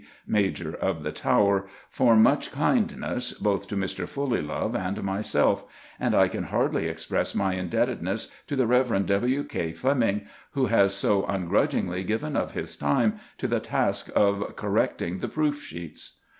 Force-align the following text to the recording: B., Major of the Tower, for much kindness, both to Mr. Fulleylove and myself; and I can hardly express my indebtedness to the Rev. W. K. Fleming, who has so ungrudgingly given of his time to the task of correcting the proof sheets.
B., 0.03 0.07
Major 0.25 0.73
of 0.73 1.03
the 1.03 1.11
Tower, 1.11 1.67
for 1.91 2.15
much 2.15 2.51
kindness, 2.51 3.33
both 3.33 3.67
to 3.67 3.75
Mr. 3.75 4.07
Fulleylove 4.09 4.75
and 4.75 5.03
myself; 5.03 5.63
and 5.99 6.15
I 6.15 6.27
can 6.27 6.45
hardly 6.45 6.87
express 6.87 7.35
my 7.35 7.53
indebtedness 7.53 8.29
to 8.47 8.55
the 8.55 8.65
Rev. 8.65 9.05
W. 9.05 9.43
K. 9.43 9.73
Fleming, 9.73 10.25
who 10.53 10.65
has 10.65 10.95
so 10.95 11.23
ungrudgingly 11.27 12.03
given 12.03 12.35
of 12.35 12.53
his 12.53 12.75
time 12.75 13.19
to 13.37 13.47
the 13.47 13.59
task 13.59 14.09
of 14.15 14.55
correcting 14.55 15.17
the 15.17 15.27
proof 15.29 15.61
sheets. 15.61 16.17